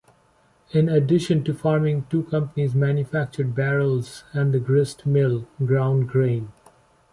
[0.71, 6.51] In addition to farming, two companies manufactured barrels and a grist mill ground grain.